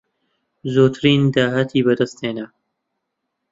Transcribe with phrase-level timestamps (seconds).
[0.73, 2.45] زۆرترین داهاتی بەدەستهێنا